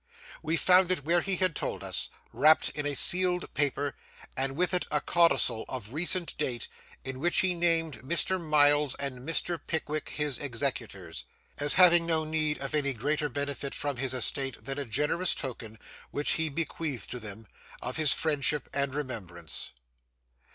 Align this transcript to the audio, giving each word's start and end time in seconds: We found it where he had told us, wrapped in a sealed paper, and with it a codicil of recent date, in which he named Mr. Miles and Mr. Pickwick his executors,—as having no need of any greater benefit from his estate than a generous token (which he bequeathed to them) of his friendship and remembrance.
We 0.41 0.57
found 0.57 0.91
it 0.91 1.03
where 1.05 1.21
he 1.21 1.35
had 1.35 1.55
told 1.55 1.83
us, 1.83 2.09
wrapped 2.33 2.69
in 2.69 2.87
a 2.87 2.95
sealed 2.95 3.53
paper, 3.53 3.93
and 4.35 4.55
with 4.55 4.73
it 4.73 4.87
a 4.89 4.99
codicil 4.99 5.63
of 5.69 5.93
recent 5.93 6.35
date, 6.39 6.67
in 7.03 7.19
which 7.19 7.41
he 7.41 7.53
named 7.53 7.99
Mr. 7.99 8.41
Miles 8.43 8.95
and 8.95 9.19
Mr. 9.19 9.59
Pickwick 9.67 10.09
his 10.09 10.39
executors,—as 10.39 11.75
having 11.75 12.07
no 12.07 12.23
need 12.23 12.57
of 12.57 12.73
any 12.73 12.93
greater 12.95 13.29
benefit 13.29 13.75
from 13.75 13.97
his 13.97 14.15
estate 14.15 14.65
than 14.65 14.79
a 14.79 14.85
generous 14.85 15.35
token 15.35 15.77
(which 16.09 16.31
he 16.31 16.49
bequeathed 16.49 17.11
to 17.11 17.19
them) 17.19 17.45
of 17.79 17.97
his 17.97 18.11
friendship 18.11 18.67
and 18.73 18.95
remembrance. 18.95 19.69